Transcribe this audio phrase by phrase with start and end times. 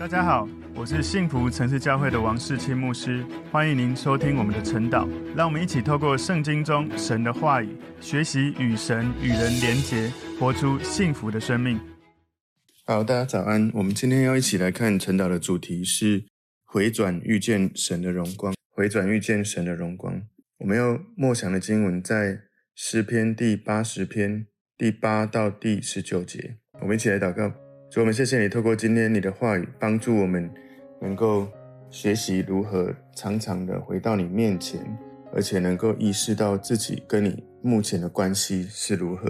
[0.00, 5.06] 大家好，我是幸福城市教会的王世清牧师，欢迎您收听我们的晨祷。
[5.36, 11.78] 让我们一起透过圣经中神的话语，学习与神与人连结，活出幸福的生命。
[12.86, 13.70] 好，大家早安。
[13.74, 16.24] 我们今天要一起来看晨祷的主题是
[16.64, 18.54] 回转遇见神的荣光。
[18.70, 20.22] 回转遇见神的荣光。
[20.60, 22.40] 我们要默想的经文在
[22.74, 24.46] 诗篇第八十篇
[24.78, 26.56] 第八到第十九节。
[26.80, 27.52] 我们一起来祷告。
[27.90, 30.48] 主，我们谢谢你，透过今天你的话语，帮助我们
[31.00, 31.48] 能够
[31.90, 34.80] 学习如何常常的回到你面前，
[35.34, 39.28] 而且能够意识到自己跟你目前的关系是如何，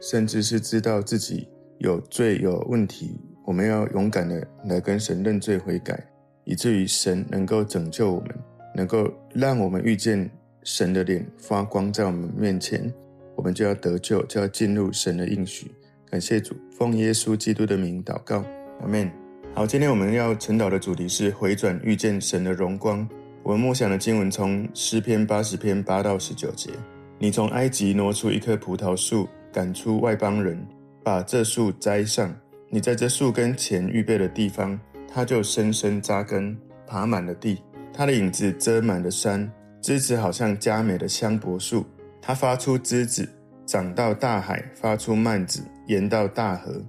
[0.00, 1.46] 甚至是知道自己
[1.78, 3.16] 有罪有问题，
[3.46, 6.04] 我们要勇敢的来跟神认罪悔改，
[6.42, 8.34] 以至于神能够拯救我们，
[8.74, 10.28] 能够让我们遇见
[10.64, 12.92] 神的脸发光在我们面前，
[13.36, 15.70] 我们就要得救，就要进入神的应许。
[16.10, 18.44] 感谢主，奉耶稣基督的名祷告，
[18.80, 19.08] 阿门。
[19.54, 23.08] 好，今天我们要晨祷的主题是回转遇见神的荣光。
[23.44, 26.70] 我们默想的经文从诗篇八十篇八到十九节。
[27.16, 30.60] 你从埃及挪出一棵葡萄树，赶出外邦人，
[31.04, 32.34] 把这树栽上。
[32.68, 36.58] 你在这树根前预备的地方，它就深深扎根，
[36.88, 37.62] 爬满了地。
[37.92, 39.48] 它的影子遮满了山，
[39.80, 41.86] 枝子好像佳美的香柏树。
[42.20, 43.28] 它发出枝子，
[43.64, 45.62] 长到大海，发出蔓子。
[45.90, 46.80] 延到大河，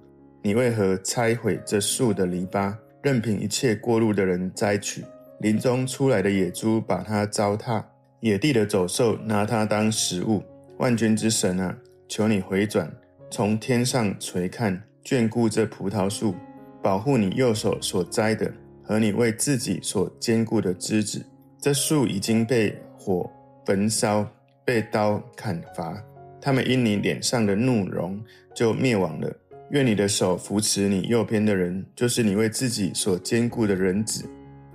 [0.44, 2.72] 你为何拆毁这树的篱笆，
[3.02, 5.04] 任凭一切过路的人摘取？
[5.40, 7.84] 林中出来的野猪把它糟蹋，
[8.20, 10.44] 野地的走兽拿它当食物。
[10.78, 11.76] 万军之神啊，
[12.08, 12.96] 求你回转，
[13.32, 16.36] 从天上垂看，眷顾这葡萄树，
[16.80, 21.26] 保护你右手所摘的和你为自己所坚固的枝子。
[21.60, 23.28] 这树已经被火
[23.66, 24.28] 焚烧，
[24.64, 26.00] 被刀砍伐。
[26.42, 28.20] 他们因你脸上的怒容
[28.54, 29.32] 就灭亡了。
[29.70, 34.26] 愿你的手扶持你右边的人，就是你为自己所坚固的人子，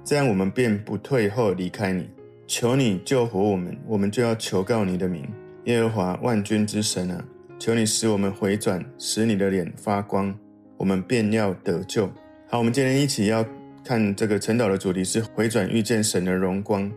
[0.02, 2.08] 这样我们便不退后离开你。
[2.46, 5.28] 求你救活我们，我们就要求告你的名。
[5.64, 7.24] 耶和华万军之神啊，
[7.58, 10.32] 求你使我们回转，使你的脸发光，
[10.76, 12.06] 我们便要得救。
[12.48, 13.44] 好，我们今天一起要
[13.84, 16.90] 看这个晨祷的主题是回转遇见神的荣光。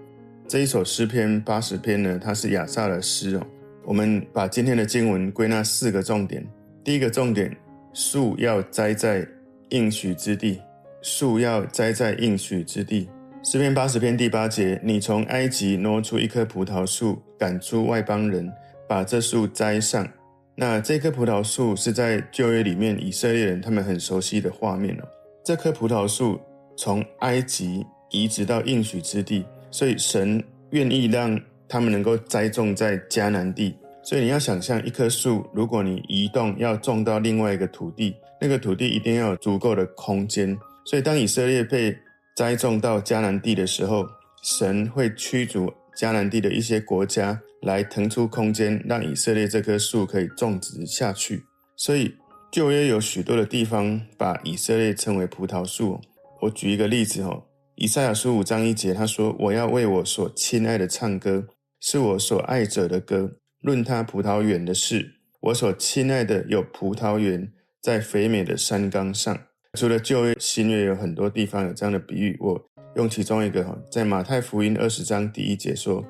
[0.47, 3.45] 这一首诗篇八十篇呢，它是亚萨的诗哦。
[3.89, 6.45] 我们把今天的经文归纳四个重点。
[6.83, 7.51] 第一个重点，
[7.91, 9.27] 树要栽在
[9.69, 10.61] 应许之地，
[11.01, 13.09] 树要栽在应许之地。
[13.41, 18.53] 诗篇八十篇第八节，你从埃及挪出一棵葡萄树，赶出外邦人，
[18.87, 20.07] 把这树栽上。
[20.53, 25.03] 那这棵葡萄树是在旧约里面以色列人他们很熟悉的画面哦。
[25.43, 26.39] 这棵葡萄树
[26.77, 31.41] 从埃及移植到应许之地，所以神愿意让。
[31.69, 40.57] 他们能够栽种在迦南地，所以你要想象一棵树，如果你移动要种到另外一个土地，那个土地一定要有足够的空间。
[40.85, 41.95] 所以当以色列被
[42.35, 44.07] 栽种到迦南地的时候，
[44.41, 51.43] 神会驱逐迦南地的一些国家来腾出空间，让以色列这棵树可以种植下去。
[51.75, 52.15] 所以
[52.51, 56.01] 旧约有许多的地方把以色列称为葡萄树。
[56.41, 57.43] 我举一个例子哦，
[57.75, 61.45] 以赛亚书五章一节，他说：“我要为我所亲爱的唱歌。”
[61.81, 65.15] 是我所爱者的歌，论他葡萄园的事。
[65.39, 67.49] 我所亲爱的有葡萄园
[67.81, 69.37] 在肥美的山冈上。
[69.77, 72.35] 除了旧约、新约有很多地方有这样的比喻。
[72.41, 72.61] 我
[72.95, 76.03] 用其中一个哈，在马太福音二十章第一节说：“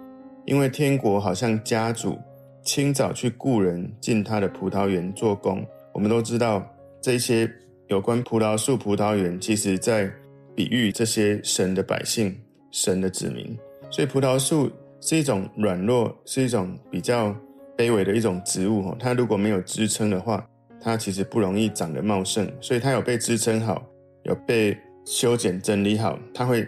[0.45, 2.17] 因为天国好像家主
[2.63, 5.63] 清早去雇人进他的葡萄园做工。”
[5.93, 6.67] 我们都知道
[6.99, 7.47] 这些
[7.89, 10.11] 有关葡萄树、葡萄园，其实在
[10.55, 12.35] 比喻这些神的百姓、
[12.71, 13.55] 神的子民。
[13.91, 14.71] 所以葡萄树。
[15.01, 17.35] 是一种软弱，是一种比较
[17.77, 18.95] 卑微的一种植物。
[18.99, 20.45] 它如果没有支撑的话，
[20.81, 22.49] 它其实不容易长得茂盛。
[22.59, 23.83] 所以它有被支撑好，
[24.23, 26.67] 有被修剪整理好，它会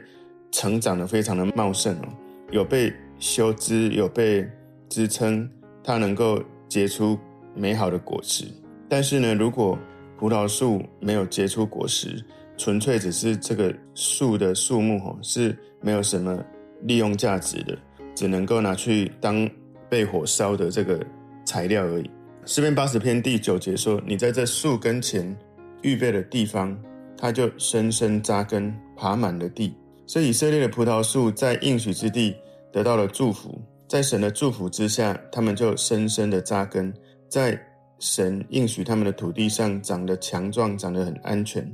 [0.52, 2.08] 成长得非常的茂盛哦。
[2.52, 4.48] 有被修枝，有被
[4.90, 5.50] 支撑，
[5.84, 7.18] 它能够结出
[7.56, 8.46] 美好的果实。
[8.90, 9.78] 但是呢，如果
[10.18, 12.24] 葡萄树没有结出果实，
[12.58, 16.38] 纯粹只是这个树的树木是没有什么
[16.84, 17.78] 利用价值的。
[18.16, 19.50] 只能够拿去当
[19.90, 21.00] 被火烧的这个
[21.46, 22.10] 材料而已。
[22.46, 25.36] 诗篇八十篇第九节说：“你在这树根前
[25.82, 26.76] 预备的地方，
[27.18, 29.74] 它就深深扎根，爬满了地。”
[30.08, 32.36] 所以以色列的葡萄树在应许之地
[32.72, 36.94] 得到了祝福，在神的祝福之下，他们就深深的扎根
[37.30, 37.58] 在
[38.00, 41.66] 神应许他们的土地上，长得强壮，长得很安全。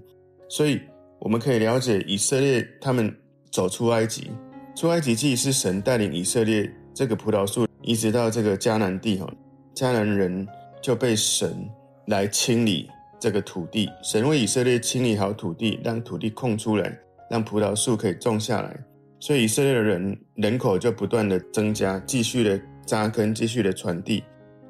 [0.50, 0.80] 所以
[1.20, 3.12] 我们可以了解，以色列他们
[3.52, 4.30] 走出埃及。
[4.78, 9.28] 出埃及记是神带领以色列这个葡萄树移植到这个迦南地哈，
[9.74, 10.48] 迦南人
[10.84, 11.68] 就被神
[12.06, 12.88] 来清理
[13.20, 13.90] 这个土地。
[14.04, 16.96] 神为以色列清理好土地，让土地空出来，
[17.28, 18.80] 让葡萄树可以种下来。
[19.20, 24.24] 所以以色列的人人口就不断的增加，继续的扎根，继续的传递，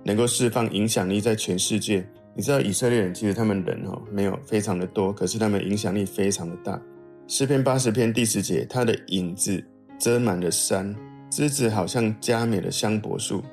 [0.06, 2.08] 能够释放影响力在全世界。
[2.34, 6.82] 你知道以色列人其实他们人哈没有非常的多，可是他们影响力非常的大。
[7.28, 9.62] 诗篇八十篇第十节，他的影子
[9.98, 10.96] 遮满了山，
[11.30, 13.44] 枝子好像佳美的香柏树。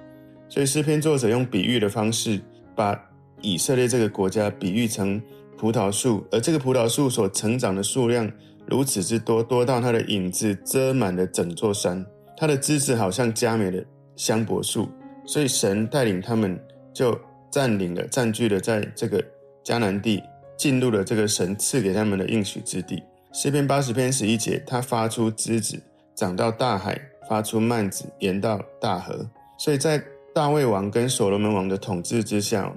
[0.48, 2.40] 所以诗篇作者用比喻的方式，
[2.74, 3.00] 把
[3.40, 5.20] 以色列这个国家比喻成
[5.56, 8.30] 葡萄树，而这个葡萄树所成长的数量
[8.66, 12.04] 如此之多，多到它的影子遮满了整座山，
[12.36, 13.84] 它的枝子好像佳美的
[14.16, 14.88] 香柏树。
[15.26, 16.58] 所以神带领他们
[16.92, 17.18] 就。
[17.50, 19.24] 占领了、占据了，在这个
[19.64, 20.20] 迦南地，
[20.58, 23.00] 进入了这个神赐给他们的应许之地。
[23.32, 25.80] 诗篇八十篇十一节，他发出枝子，
[26.14, 26.94] 长到大海；
[27.28, 29.28] 发出蔓子，延到大河。
[29.58, 30.02] 所以在
[30.34, 32.72] 大卫王跟所罗门王的统治之下，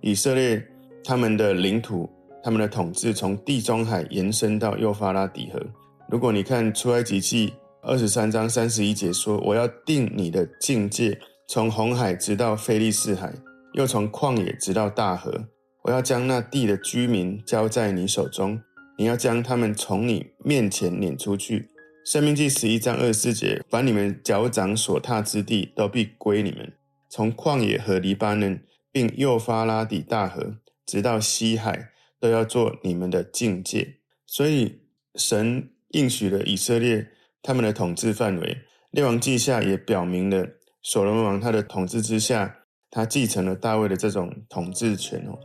[0.00, 0.62] 以色列
[1.04, 2.08] 他们的领土、
[2.42, 5.60] 他们的统治从地中海延伸到幼发拉底河。
[6.08, 7.52] 如果你看出埃及记
[7.82, 11.18] 二十三章三十一节说：“我要定你的境界，
[11.48, 13.32] 从红海直到非利士海。”
[13.74, 15.32] 又从旷野直到大河，
[15.80, 18.60] 我要将那地的居民交在你手中，
[18.98, 21.70] 你要将他们从你面前撵出去。
[22.04, 26.72] 申命记十一章二十四节，凡你们脚掌所踏之地，都必归你们。
[27.08, 28.60] 从旷野和黎巴嫩，
[28.90, 33.98] 并幼发拉底大河，直到西海，都要做你们的境界。
[34.26, 34.80] 所以，
[35.14, 37.06] 神应许了以色列
[37.40, 38.58] 他们的统治范围。
[38.90, 40.46] 列王记下也表明了
[40.82, 42.58] 所罗门王他的统治之下。
[42.94, 45.38] 他继承了大卫的这种统治权哦，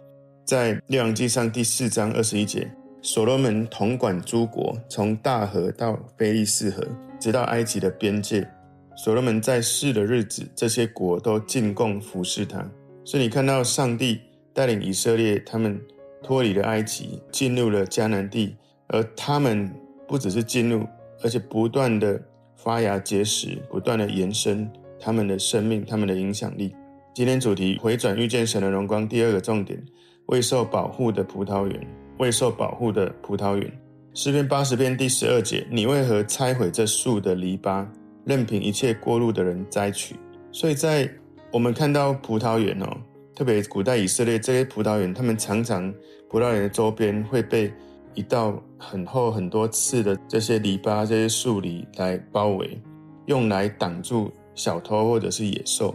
[0.46, 2.70] 在列王记上第四章二十一节，
[3.02, 6.86] 所罗门统管诸国，从大河到菲利士河，
[7.20, 8.48] 直到埃及的边界。
[8.96, 12.68] 所罗门在世的日子，这些国都进贡服侍他。
[13.06, 14.20] 所以你看到上帝
[14.54, 15.80] 带领以色列，他们
[16.24, 18.56] 脱离了埃及，进入了迦南地，
[18.88, 19.72] 而他们
[20.08, 20.86] 不只是进入，
[21.24, 22.20] 而且不断的
[22.56, 26.76] 发芽结实，不断的延伸他们的生命，他们的影响力。
[27.14, 29.82] 今天主题回转遇见神的荣光，第二个重点，
[30.26, 33.72] 未受保护的葡萄园，未受保护的葡萄园。
[34.14, 37.86] 诗篇八十篇第十二节，你为何拆毁这树的篱笆，
[38.26, 40.16] 任凭一切过路的人摘取？
[40.52, 41.08] 所以在
[41.52, 42.98] 我们看到葡萄园哦，
[43.36, 45.94] 特别古代以色列这些葡萄园，他们常常
[46.30, 47.72] 葡萄园的周边会被
[48.16, 52.82] 一道很厚很多刺的这些篱笆、这些树篱来包围，
[53.28, 55.94] 用来挡住小偷或者是野兽。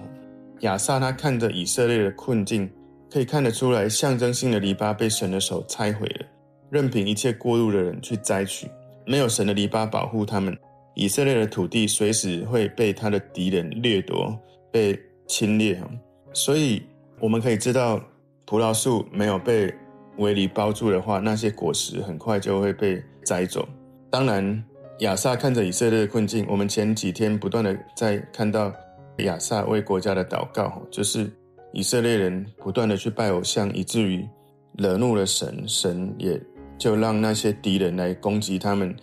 [0.61, 2.71] 亚萨他看着以色列的困境，
[3.13, 6.27] 可以看得出来，象征性的篱笆被神的手拆毁了，
[6.71, 8.67] 任凭一切过路的人去摘取。
[9.05, 10.57] 没有神的篱笆保护他们，
[10.95, 14.35] 以色列的土地随时会被他的敌人掠夺、
[14.71, 15.79] 被侵略。
[16.33, 16.83] 所以
[17.21, 18.01] 我们可以知道，
[18.47, 19.71] 葡萄树没有被
[20.17, 23.69] 围篱包住的话，那些果实很快就会被摘走。
[24.11, 24.65] 当然，
[25.01, 28.73] 亚萨看着以色列的困境，我们前几天不断的在看到。
[29.19, 31.31] 亚萨为国家的祷告，就是
[31.73, 34.29] 以色列人不断的去拜偶像，以至于
[34.77, 36.41] 惹怒了神，神也
[36.79, 38.95] 就让那些敌人来攻击他们，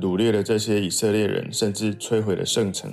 [0.00, 2.92] 掳掠了这些以色列人，甚至摧毁了圣城。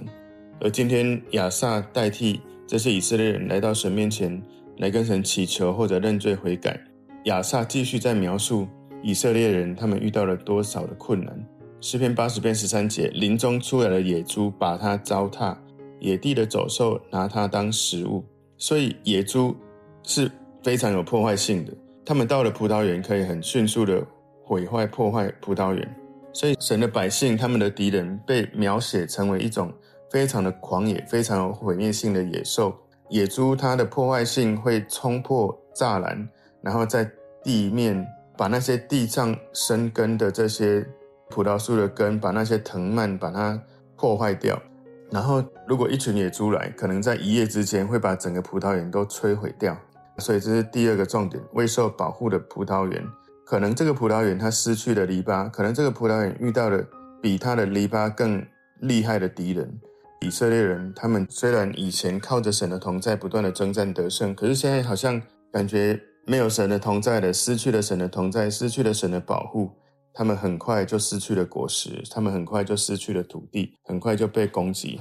[0.61, 4.41] 而今天亚萨代替这些以色列人来到神面前，
[4.77, 6.79] 来跟神祈求或者认罪悔改。
[7.25, 8.67] 亚萨继续在描述
[9.03, 11.37] 以色列人他们遇到了多少的困难。
[11.81, 15.55] 诗篇八十篇十三节，林中出来的野猪把他糟蹋。
[15.99, 18.23] 野地的走兽拿它当食物，
[18.57, 19.55] 所以野猪
[20.03, 20.31] 是
[20.63, 21.73] 非常有破坏性的。
[22.05, 24.05] 他们到了葡萄园，可以很迅速的
[24.43, 25.95] 毁坏、破坏葡萄园。
[26.31, 29.73] 所以神的百姓，他们的敌人被描写成为一种
[30.11, 32.75] 非常的狂野、非常有毁灭性的野兽。
[33.09, 36.27] 野猪它的破坏性会冲破栅栏，
[36.61, 37.09] 然后在
[37.43, 38.05] 地面
[38.37, 40.85] 把那些地上生根的这些
[41.29, 43.61] 葡萄树的根，把那些藤蔓把它
[43.95, 44.61] 破坏掉。
[45.15, 49.73] 然后，如果一群野猪来，可能在一夜之间会把整个葡萄园都摧毁掉。
[50.17, 53.01] 所以这是第二个重点：未受保护的葡萄园，
[53.45, 56.83] 可能这个葡萄园它失去了篱笆，可能这个葡萄园遇到了
[57.21, 58.45] 比它的篱笆更
[58.81, 59.79] 厉害的敌人。
[60.19, 69.71] 以色列人他们虽然以前靠着神的同在不断的征战得胜，可是现在好像感觉没有神的同在了，失去了神的同在，失去了神的保护。
[70.17, 74.97] 他们很快就失去了果实，他们很快就失去了土地，很快就被攻击。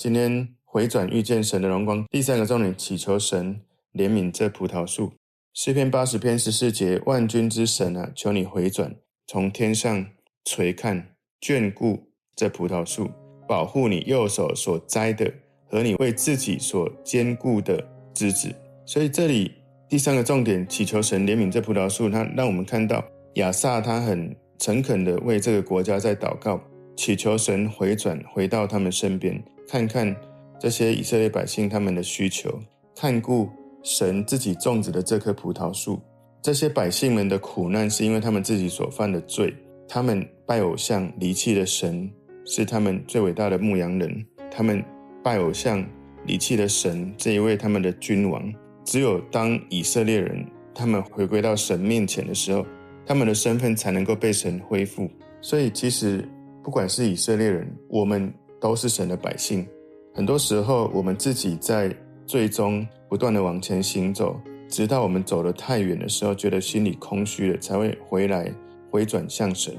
[0.00, 3.60] 今天回转遇见神的荣光，第三个重点，祈求神
[3.94, 5.12] 怜悯这葡萄树。
[5.54, 8.92] 诗篇八十篇十四节，万军之神啊，求你回转，
[9.28, 10.04] 从天上
[10.44, 13.08] 垂看，眷顾这葡萄树，
[13.46, 15.32] 保护你右手所摘的
[15.70, 17.80] 和你为自己所坚固的
[18.12, 18.52] 枝子。
[18.84, 19.52] 所以这里
[19.88, 26.60] 第三个重点，祈求神怜悯这葡萄树，它让我们看到亚萨他很诚恳的为这个国家在祷告，
[26.96, 30.14] 祈求神回转回到他们身边，看看
[30.58, 32.58] 这些以色列百姓他们的需求，
[32.96, 33.48] 看顾
[33.82, 36.00] 神自己种植的这棵葡萄树。
[36.42, 39.54] 这些百姓们的苦难是因为他们自己所犯的罪，
[39.88, 42.10] 他们拜偶像离弃了神，
[42.44, 44.82] 是他们最伟大的牧羊人，他们
[45.22, 45.84] 拜偶像
[46.26, 48.52] 离弃了神这一位他们的君王。
[48.84, 52.64] 只有当以色列人他们回归到神面前的时候，
[53.08, 55.08] 他们的身份才能够被神恢复。
[55.40, 56.22] 所以，其实
[56.62, 59.66] 不管是以色列人，我们都是神的百姓。
[60.14, 61.90] 很多时候，我们自己在
[62.26, 64.38] 最终不断的往前行走，
[64.68, 68.52] 直到我们走得太远的时候，觉得心里空虚了，才会回来
[68.90, 69.74] 回转向神。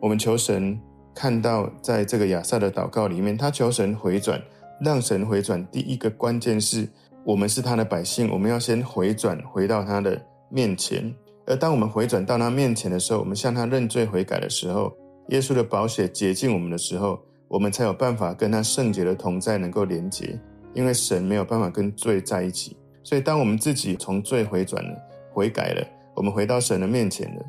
[0.00, 0.80] 我们求神
[1.14, 4.40] 看到，在这个亚萨的祷告里面，他求神回转，
[4.82, 5.66] 让神回转。
[5.70, 6.88] 第一个关键是。
[7.22, 10.18] 我们是他的百姓，我们要先回转回到他的
[10.48, 11.14] 面前。
[11.46, 14.92] 而当我们回转到他面前的时候，我们向他认罪悔改的时候，
[15.28, 20.38] 耶稣的宝血洁净我们的时候，我们才有办法跟他圣洁的同在能够连结。
[20.72, 24.96] 因为神没有办法跟罪在一起，所以当我们自己从罪回转了、
[25.32, 27.42] 悔改了，我们回到神的面前了。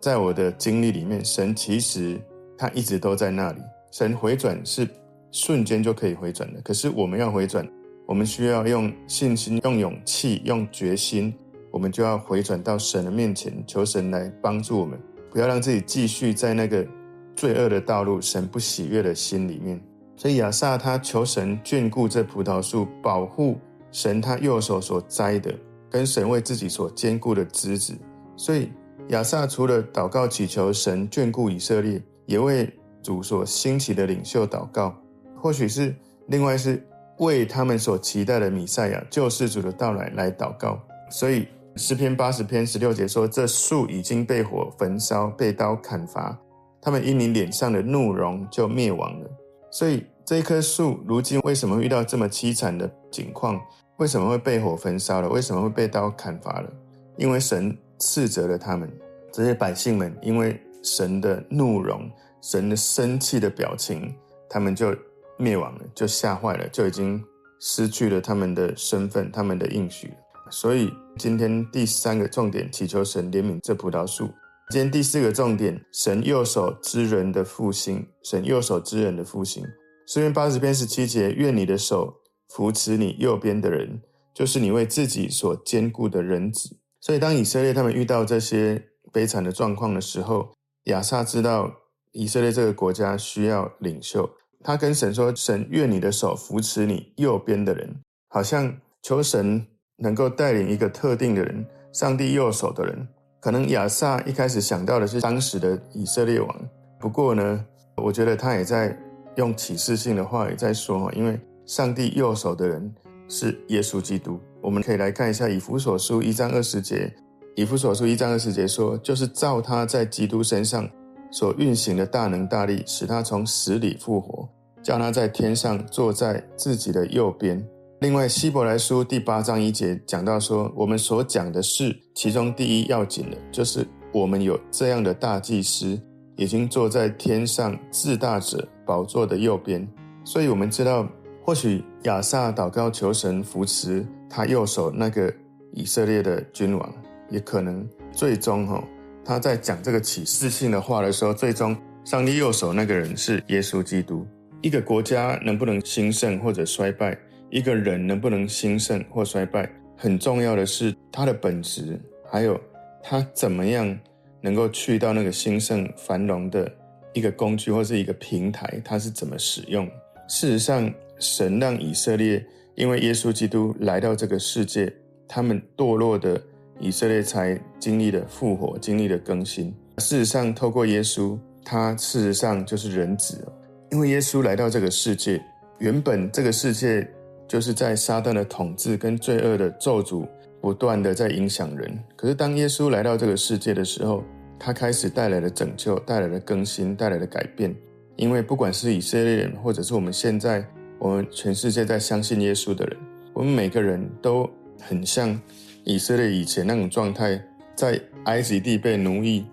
[0.00, 2.20] 在我的经历里面，神其实
[2.58, 3.60] 他一直都在那里。
[3.92, 4.88] 神回转是
[5.30, 7.64] 瞬间就可以回转的，可是我们要回转。
[8.06, 11.32] 我们需要用信心、用勇气、用决心，
[11.74, 14.96] 我们就要回转到神的面前，求神来帮助我们，
[15.28, 16.86] 不要让自己继续在那个
[17.34, 19.80] 罪恶的道路、神不喜悦的心里面。
[20.14, 23.58] 所以亚萨他求神眷顾这葡萄树，保护
[23.90, 25.52] 神他右手所栽的，
[25.90, 27.92] 跟神为自己所坚固的枝子。
[28.36, 28.70] 所以
[29.08, 34.94] 亚萨除了祷告祈求神眷顾以色列，也为主所兴起的领袖祷告，
[35.36, 35.92] 或许是
[36.28, 36.80] 另外是。
[37.18, 40.76] 为他们所期待的米赛亚救世主的到来来祷告，
[41.08, 46.38] 所以诗篇八十篇十六节说：“这树已经被火焚烧，被刀砍伐，
[46.80, 49.30] 他们因你脸上的怒容就灭亡了。”
[49.70, 53.60] 所以这一棵树如今为什么遇到这么凄惨的境况？
[53.96, 55.28] 为什么会被火焚烧了？
[55.28, 56.70] 为什么会被刀砍伐了？
[57.16, 58.90] 因为神斥责了他们
[59.32, 64.14] 这些百姓们，因为神的怒容、神的生气的表情，
[64.48, 64.94] 他们就。
[65.36, 67.20] 灭亡了，就吓坏了，就已经
[67.58, 70.14] 失去了他们的身份，他们的应许了。
[70.54, 74.30] 所以今天第三个重点，祈求神怜悯这葡萄树。
[74.70, 79.64] 今天第四个重点，神右手之人的复兴，神右手之人的复兴。
[80.06, 82.14] 诗篇八十篇十七节，愿你的手
[82.50, 84.00] 扶持你右边的人，
[84.32, 86.76] 就是你为自己所坚固的人子。
[87.00, 88.80] 所以当以色列他们遇到这些
[89.12, 91.68] 悲惨的状况的时候，亚萨知道
[92.12, 94.30] 以色列这个国家需要领袖。
[94.62, 99.66] 他跟神说：“神愿你的手扶持你右边的人，好像求神
[99.96, 103.06] 能够带领一个特定的人，上帝右手的人。
[103.40, 107.64] 可能亚萨一开始想到的是当时的以色列王，不过呢，
[107.96, 108.98] 我觉得他也在
[109.36, 112.94] 用启示性的话也在说，因为上帝右手的人
[113.28, 114.40] 是耶稣基督。
[114.60, 117.14] 我们可以来看一下以弗所书一章二十节，
[117.54, 120.88] 以弗所书一章二十节说，就是照他在基督身上。”
[121.30, 124.48] 所运行的大能大力，使他从死里复活，
[124.80, 127.60] 叫他在天上坐在自己的右边。
[128.04, 133.82] 另外，希伯来书第八章一节讲到说，我们所讲的是其中第一要紧的，就是
[134.12, 135.98] 我们有这样的大祭司，
[136.36, 139.88] 已经坐在天上至大者宝座的右边。
[140.22, 141.08] 所以，我们知道，
[141.42, 145.32] 或许亚萨祷告求神扶持他右手那个
[145.72, 146.94] 以色列的君王，
[147.30, 148.84] 也可能最终哈。
[149.24, 154.26] 他在讲这个启示性的话的时候，最终上帝右手那个人是耶稣基督。
[154.60, 157.18] 一个国家能不能兴盛或者衰败，
[157.54, 161.96] 一个人能不能兴盛或衰败，很重要的是他的本质，
[162.28, 162.60] 还有
[163.00, 163.96] 他怎么样
[164.40, 166.68] 能够去到那个兴盛繁荣的
[167.12, 169.88] 一个工具或是一个平台，他是怎么使用。
[170.26, 172.44] 事实上，神让以色列
[172.74, 174.92] 因为耶稣基督来到这个世界，
[175.28, 176.42] 他们堕落的。
[176.80, 179.72] 以色列才经历了复活，经历了更新。
[179.98, 183.46] 事实上，透过耶稣，他事实上就是人子。
[183.92, 185.40] 因为耶稣来到这个世界，
[185.78, 187.08] 原本这个世界
[187.46, 190.26] 就是在撒旦的统治跟罪恶的咒诅
[190.60, 191.98] 不断的在影响人。
[192.16, 194.22] 可是当耶稣来到这个世界的时候，
[194.58, 197.74] 他开始带来了拯救，带来了更新，带来了改变。
[198.16, 200.64] 因为不管是以色列人，或者是我们现在
[200.98, 202.96] 我们全世界在相信耶稣的人，
[203.32, 204.48] 我们每个人都
[204.80, 205.40] 很像。
[205.86, 207.38] 以色列以前那种状态，
[207.74, 209.44] 在埃及地被奴役，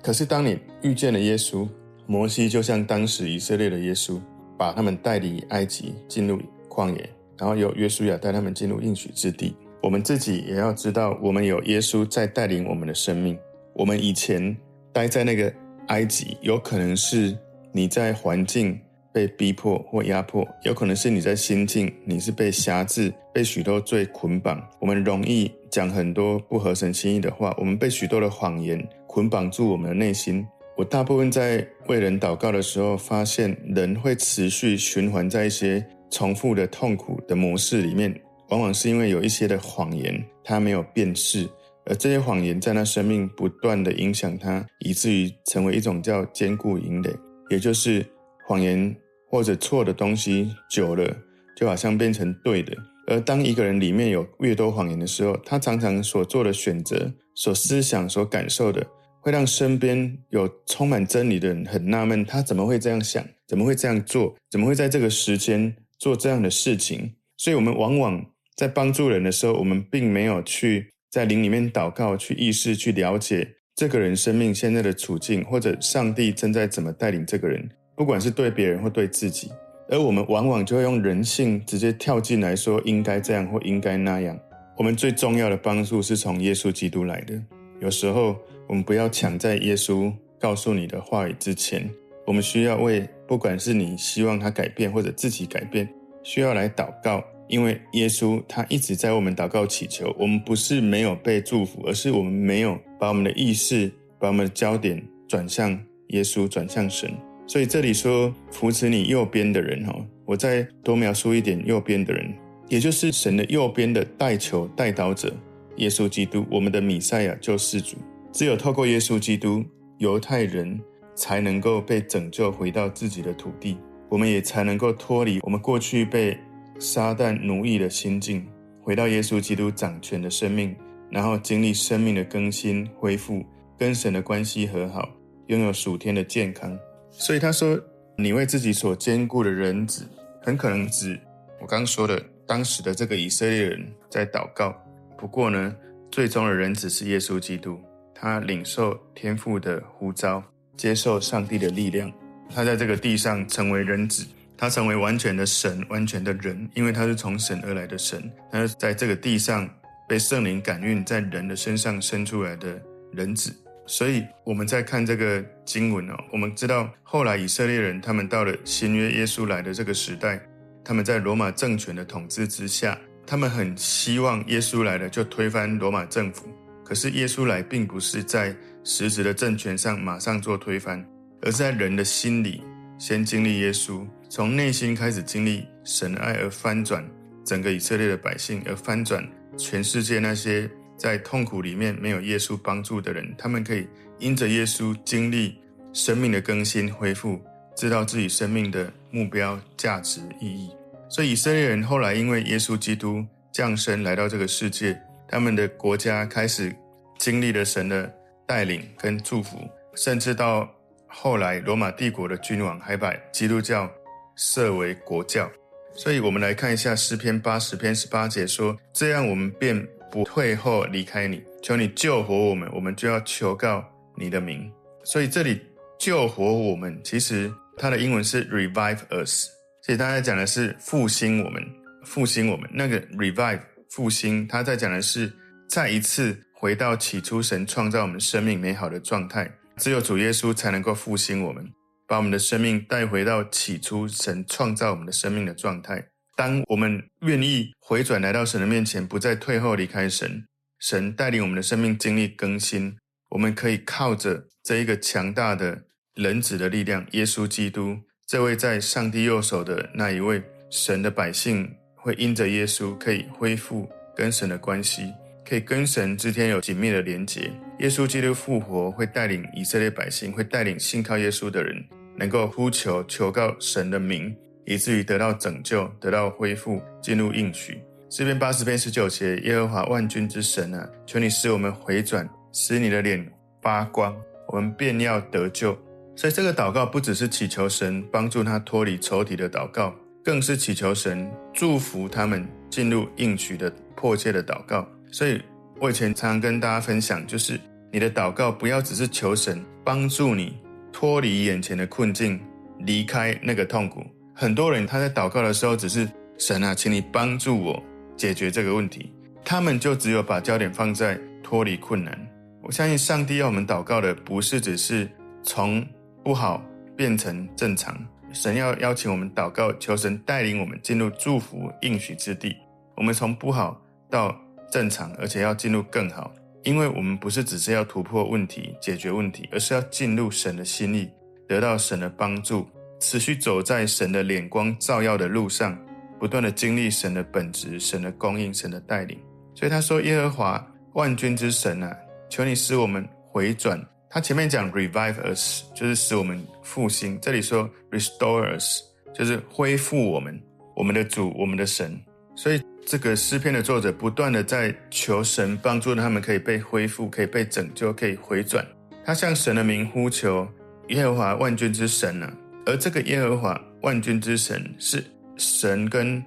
[0.00, 1.68] 可是当你遇见了耶稣，
[2.06, 4.20] 摩西就像当时以色列的耶稣，
[4.56, 6.38] 把他们带离埃及，进入
[6.68, 9.56] 旷野，然后由约书亚带他们进入应许之地。
[9.82, 13.36] 我们自己也要知道，我们有耶稣在带领我们的生命。
[13.72, 14.54] 我们以前
[14.92, 15.50] 待在那个
[15.86, 17.34] 埃及，有可能是
[17.72, 18.78] 你在环境
[19.10, 24.62] 被逼迫或压迫，有可能是你在心境，你是被辖制、被许多罪捆绑。
[24.78, 30.46] 我们容易讲很多不合神心意的话，我们被许多的谎言捆绑住我们的内心。
[30.76, 38.20] 我大部分在为人祷告的时候，发现人会持续循环在一些重复的痛苦的模式里面。
[38.48, 41.48] 往往是因为有一些的谎言，他没有辨识，
[41.86, 47.14] 而这些谎言在他生命不断的影响他，以至于成为一种叫坚固营垒，
[47.48, 48.04] 也就是
[48.46, 48.94] 谎言
[49.28, 51.16] 或者错的东西久了，
[51.56, 52.76] 就好像变成对的。
[53.06, 58.84] 而当一个人里面有越多谎言的时候，他常常所做的选择、所思想、所感受的，
[59.20, 63.24] 会让身边有充满真理的人很纳闷：他怎么会这样想？
[63.46, 64.34] 怎么会这样做？
[64.50, 67.12] 怎么会在这个时间做这样的事情？
[67.36, 68.26] 所以，我们往往。
[68.56, 77.66] 在帮助人的时候，我们并没有去在灵里面祷告，去意识，去了解这个人生命现在的处境，或者上帝正在怎么带领这个人，
[77.96, 79.50] 不管是对别人或对自己。
[79.88, 84.38] 而我们往往就会用人性直接跳进来说，应该这样或应该那样。
[84.76, 87.40] 我们最重要的帮助是从耶稣基督来的。
[87.80, 88.36] 有时候
[88.68, 91.88] 我们不要抢在耶稣告诉你的话语之前，
[92.26, 95.88] 我们需要为不管是你希望他改变或者自己改变，
[96.24, 97.22] 需要来祷告。
[97.46, 105.70] 因为耶稣他一直在为我们祷告祈求，我们不是没有被祝福，而是我们没有把我们的意识、把我们的焦点转向
[106.08, 107.08] 耶稣，转向神。
[107.46, 109.94] 所以这里说扶持你右边的人，哈，
[110.24, 112.34] 我再多描述一点右边的人，
[112.68, 115.32] 也就是神的右边的代求、代祷者，
[115.76, 117.96] 耶稣基督，我们的米赛亚救世主。
[118.32, 119.64] 只有透过耶稣基督，
[119.98, 120.80] 犹太人
[121.20, 123.76] 才能够被拯救回到自己的土地，
[124.08, 126.34] 我们也才能够脱离我们过去被。
[126.82, 128.42] 撒旦奴役的心境，
[128.80, 130.74] 回到耶稣基督掌权的生命，
[131.10, 133.44] 然后经历生命的更新、恢复，
[133.76, 135.06] 跟神的关系和好，
[135.48, 136.74] 拥有属天的健康。
[137.10, 137.78] 所以他说
[138.16, 140.08] ：“你为自己所坚固的人子，
[140.40, 141.20] 很可能指
[141.60, 144.74] 我刚说的当时的这个以色列人在祷告。
[145.18, 145.76] 不过呢，
[146.10, 147.78] 最终的人子是耶稣基督，
[148.14, 150.42] 他领受天父的呼召，
[150.80, 152.10] 接受上帝的力量，
[152.48, 154.24] 他在这个地上成为人子。”
[154.56, 158.30] 他成为完全的神，完全的人，因为他是从神而来的神。
[158.52, 159.68] 他是在这个地上
[160.06, 162.78] 被圣灵感孕，在人的身上生出来的
[163.10, 163.54] 人子。
[163.86, 170.38] 所以我们在看这个经文哦，我们知道后来以色列人他们到了新约耶稣来的这个时代，
[170.84, 176.46] 他们在罗马政权的统治之下，他们很希望耶稣来了就推翻罗马政府。
[176.90, 181.06] 可是耶稣来并不是在实质的政权上马上做推翻，
[181.40, 182.64] 而在人的心里
[182.98, 184.04] 先经历耶稣。
[184.28, 187.08] 从内心开始经历神爱而翻转
[187.44, 189.24] 整个以色列的百姓，而翻转
[189.56, 193.86] 全世界那些在痛苦里面没有耶稣帮助的人，他们可以
[194.18, 195.60] 因着耶稣经历
[195.92, 197.40] 生命的更新恢复，
[197.76, 200.70] 知道自己生命的目标、价值、意义。
[201.08, 205.00] 所以以色列人后来因为耶稣基督降生来到这个世界，
[205.30, 206.74] 他们的国家开始
[207.18, 208.12] 经历了神的
[208.46, 209.56] 带领跟祝福，
[209.94, 210.68] 甚至到
[211.06, 213.90] 后来罗马帝国的君王还把基督教。
[214.36, 215.50] 设为国教，
[215.92, 223.84] 所以我们来看一下诗篇八十篇十八节说：“这样我们便不退后离开你，求你救活我们，我们就要求告
[224.16, 224.72] 你的名。”
[225.04, 225.60] 所以这里
[225.98, 229.48] 救活我们，其实它的英文是 revive us，
[229.82, 231.62] 所以大家讲的是复兴我们，
[232.06, 232.70] 复兴我们。
[232.72, 235.32] 那个 revive 复兴，他在讲的是
[235.68, 241.68] 再一次回到起初神创造我们生命美好的状态，只有主耶稣才能够复兴我们。
[242.06, 246.04] 把我们的生命带回到起初神创造我们的生命的状态。
[246.36, 250.44] 当我们愿意回转来到神的面前，不再退后离开神，
[250.80, 252.96] 神带领我们的生命经历更新，
[253.30, 255.82] 我们可以靠着这一个强大的
[256.14, 265.12] 人子的力量，耶稣基督这位在上帝右手的那一位神的百姓，会因着耶稣可以恢复跟神的关系，
[265.48, 267.50] 可以跟神之间有紧密的连结。
[267.78, 271.84] 耶稣基督复活会带领以色列百姓，会带领信靠耶稣的人。
[272.16, 274.36] 能够呼求求告神的名，
[274.66, 277.80] 以至于得到拯救，得到恢复，进入应许。
[278.10, 283.26] 诗篇八十篇十九节，耶和华万军之神啊，求你使我们回转，使你的脸
[283.62, 284.14] 发光，
[284.48, 285.78] 我们便要得救。
[286.14, 289.94] 所以这个祷告不只是祈求神帮助他脱离仇敌的祷告，
[290.30, 294.86] 更是祈求神祝福他们进入应许的迫切的祷告。
[295.10, 295.42] 所以
[295.80, 297.58] 我以前常常跟大家分享，就是
[297.92, 300.56] 你的祷告不要只是求神帮助你。
[300.92, 302.40] 脱离眼前的困境，
[302.78, 304.06] 离开那个痛苦。
[304.32, 307.82] 很多人他在祷告的时候，只是神啊，请你帮助我
[308.16, 309.12] 解决这个问题。
[309.44, 312.16] 他们就只有把焦点放在脱离困难。
[312.62, 315.10] 我相信上帝要我们祷告的，不是只是
[315.42, 315.84] 从
[316.22, 316.64] 不好
[316.96, 318.00] 变成正常。
[318.32, 322.56] 神要邀请我们祷告，求神带领我们进入祝福应许之地。
[322.96, 324.34] 我们从不好到
[324.70, 331.10] 正常，而且要进入更好，因为我们不是只是要突破问题、解决问题，而是要进入神的心意，
[331.48, 332.66] 得到神的帮助，
[333.00, 335.76] 持续走在神的脸光照耀的路上，
[336.18, 339.18] 不断的经历神的本质、神的供应、神的带领。
[339.54, 341.96] 所以他说：“耶和华万军之神啊，
[342.28, 348.82] 求你使我们回转。”他前面讲 “revive us”，就是使我们复兴；这里说 “restore us”，
[349.14, 350.38] 就是恢复我们，
[350.74, 351.98] 我们的主，我们的神。
[352.34, 352.60] 所以。
[352.86, 358.66] 这个诗篇的作者不断的在求神帮助他们，可以被恢复，可以被拯救，可以回转。
[359.04, 360.48] 他向神的名呼求
[360.88, 362.32] 耶和华万军之神呢、
[362.66, 365.04] 而这个耶和华万军之神是
[365.36, 366.20] 神跟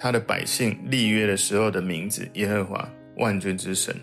[0.00, 3.94] 他的百姓立约的时候的名字，耶和华万军之神。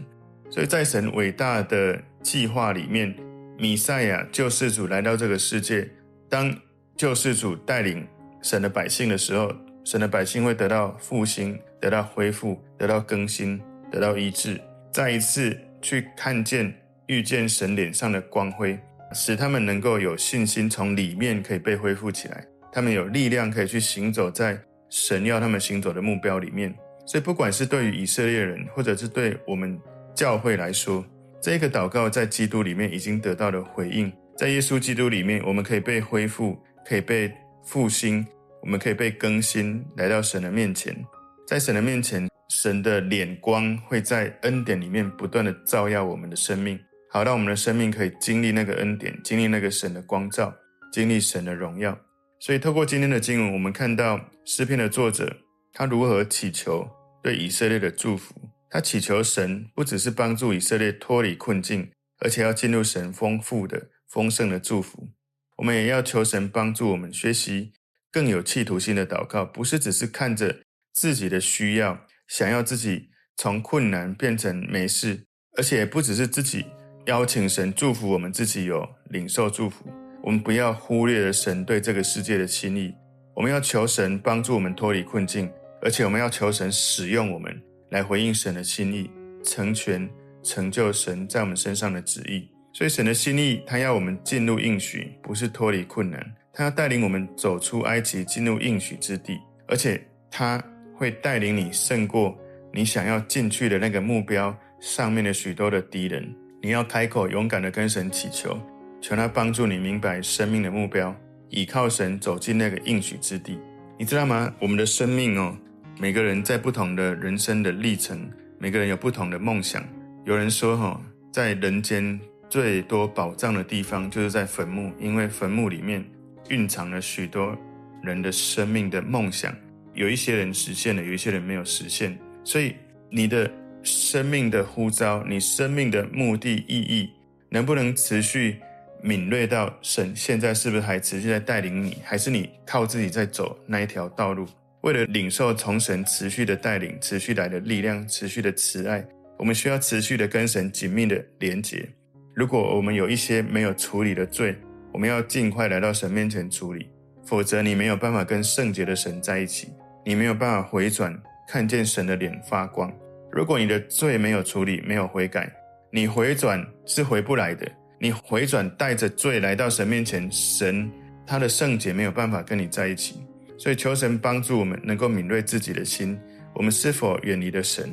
[0.50, 3.14] 所以在神伟大的计划里面，
[3.58, 5.90] 弥赛亚救世主来到这个世界，
[6.30, 6.56] 当
[6.98, 8.08] 救世主带领
[8.42, 9.52] 神的百姓的时候，
[9.84, 11.60] 神的百姓会得到复兴。
[11.78, 14.60] 得到恢复，得到更新，得到医治，
[14.92, 16.74] 再一次去看见、
[17.06, 18.80] 遇见神脸上的光辉，
[19.14, 22.44] 使他们能够有信心，从里面可以被恢复起来。
[22.72, 26.74] 他们有力量可以去行走在神要他们行走的目标里面。
[27.06, 29.80] 所以，不管是对于以色列人，或者是对我们
[30.16, 31.06] 教会来说，
[31.46, 34.12] 这个祷告在基督里面已经得到了回应。
[34.36, 37.32] 在耶稣基督里面，我们可以被恢复，可以被
[37.64, 38.26] 复兴，
[38.64, 40.98] 我们可以被更新，来到神的面前。
[41.46, 46.80] 在神的面前，神的脸光会在恩典里面不断的照耀我们的生命，
[47.12, 50.52] 好让我们的生命可以经历那个恩典，经历那个神的光照，
[50.92, 51.96] 经历神的荣耀。
[52.40, 55.32] 所以，透过今天的经文，我们看到诗篇的作者
[55.74, 56.90] 他如何祈求
[57.22, 58.45] 对以色列的祝福。
[58.76, 65.12] 他祈求神不只是帮助以色列脱离困境，而且要进入神丰富的、丰盛的祝福。
[65.56, 67.72] 我们也要求神帮助我们学习
[68.12, 70.60] 更有企图心的祷告，不是只是看着。
[70.94, 75.24] 自己的需要，想要自己从困难变成没事，
[75.58, 76.66] 而且不只是自己
[77.06, 79.86] 邀请神祝福我们自己有领受祝福，
[80.22, 82.94] 我们不要忽略了神对这个世界的心意。
[83.36, 85.50] 我们要求神帮助我们脱离困境，
[85.82, 89.10] 而且我们要求神使用我们来回应神的心意，
[89.44, 90.10] 成全
[90.44, 92.48] 成就神在我们身上的旨意。
[92.74, 100.64] 所以神的心意，他要我们进入应许，不是脱离困难，他要带领我们走出埃及，进入应许之地，而且他。
[100.98, 102.34] 会带领你胜过
[102.72, 106.26] 你想要进去的那个目标上面的许多的敌人。
[106.62, 108.58] 你要开口勇敢的跟神祈求，
[109.02, 111.14] 求他帮助你明白生命的目标，
[111.50, 113.60] 倚靠神走进那个应许之地。
[114.00, 114.56] 你知道吗？
[114.58, 115.54] 我们的生命哦，
[115.98, 118.30] 每个人在不同的人生的历程，
[118.60, 119.82] 每个人有不同的梦想。
[120.26, 126.04] 有人说哈，在人间最多宝藏的地方就是在坟墓，因为坟墓里面
[126.50, 127.58] 蕴藏了许多
[128.04, 129.56] 人的生命的梦想。
[129.94, 132.76] 有一些人实现了，有一些人没有实现，所以
[133.10, 133.50] 你的
[133.82, 137.10] 生命的呼召，你生命的目的意义，
[137.48, 138.60] 能不能持续
[139.02, 144.46] 敏锐到神现在是不是还持续在带领你，还是你靠自己在走那一条道路？
[144.86, 149.04] 为了领受从神持续的带领、持续来的力量、持续的慈爱，
[149.36, 151.90] 我们需要持续的跟神紧密的连结。
[152.36, 154.56] 如果我们有一些没有处理的罪，
[154.94, 156.88] 我们要尽快来到神面前处理，
[157.26, 159.70] 否则你没有办法跟圣洁的神在一起。
[160.06, 162.94] 你没有办法回转，看见神的脸发光。
[163.32, 165.52] 如果你的罪没有处理，没有悔改，
[165.92, 167.68] 你回转是回不来的。
[168.00, 170.92] 你回转带着罪来到神面前，神
[171.26, 173.26] 他的圣洁没有办法跟你在一起。
[173.58, 176.20] 所以求神帮助我们能够敏锐自己的心，
[176.54, 177.90] 我们是否远离了神，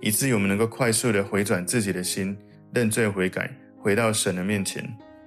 [0.00, 2.36] 以至于我们能够快速的回转自己的心，
[2.74, 4.84] 认罪悔改，回到神的面前。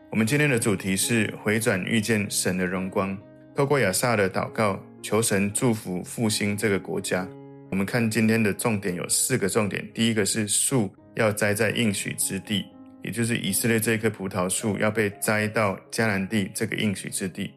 [0.09, 3.17] 我们今天的主题是回转遇见神的荣光，
[3.55, 4.81] 透过亚萨的祷告。
[5.03, 7.27] 求神祝福复兴这个国家。
[7.71, 12.67] 我们看今天的重点有四个重点：第一个是树要栽在应许之地，
[13.01, 17.49] 也就是以色列这棵葡萄树要被栽到迦南地这个应许之地；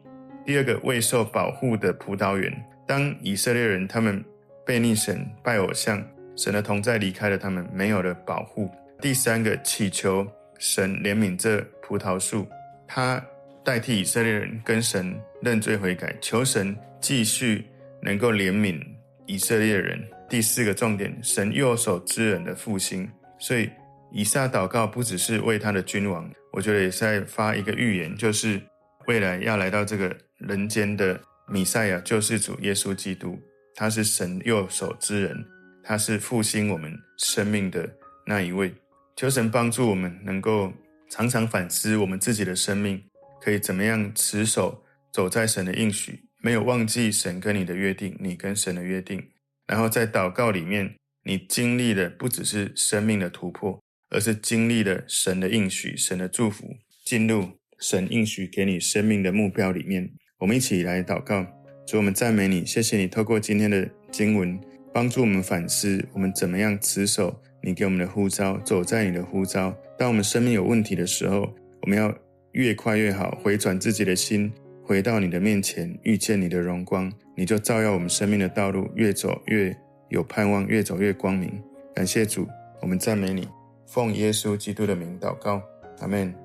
[0.45, 2.53] 第二个未受保护的葡萄园，
[2.87, 4.23] 当以色列人他们
[4.65, 6.01] 背逆神、拜偶像，
[6.35, 8.67] 神的同在离开了他们，没有了保护；
[9.01, 10.25] 第三个祈求
[10.59, 12.47] 神怜悯这葡萄树，
[12.87, 13.23] 他
[13.63, 16.75] 代替以色列人跟神认罪悔改，求神。
[17.01, 17.63] 继续
[18.01, 18.81] 能够怜悯
[19.27, 20.03] 以色列人。
[20.27, 23.07] 第四个重点，神右手之人的复兴。
[23.37, 23.69] 所以
[24.11, 28.59] 以撒祷告不只是为他的君王，我觉得也是在发一个预言，就是
[29.07, 33.39] 未来要来到这个人间的弥赛亚救世主耶稣基督，
[33.75, 35.45] 他是神右手之人，
[35.83, 37.87] 他是复兴我们生命的
[38.25, 38.73] 那一位。
[39.15, 40.73] 求神帮助我们，能够
[41.09, 43.01] 常常反思我们自己的生命，
[43.41, 49.23] 可以怎么样持守走在神的应许，没有忘记神跟你的约定，你跟神的约定。
[49.67, 60.09] 然后在祷告里面，你经历的不只是生命的突破，而是经历了神的应许、神的祝福，进入神应许给你生命的目标里面。
[60.37, 61.45] 我们一起来祷告，
[61.85, 64.59] 主，我们赞美你，谢谢你透过今天的经文，
[64.93, 69.75] 帮助我们反思我们怎么样持守你给我们的呼召，走在你的呼召。
[69.97, 72.13] 当我们生命有问题的时候，我们要
[72.51, 74.51] 越快越好，回转自己的心，
[74.83, 79.75] 回到你的面前，遇见你的荣光，你就照耀我们生命的道路，越走越
[80.09, 81.51] 有盼望，越走越光明。
[81.93, 82.45] 感谢主，
[82.81, 83.47] 我们赞美你，
[83.87, 85.61] 奉耶稣基督的名祷告，
[85.99, 86.44] 阿门。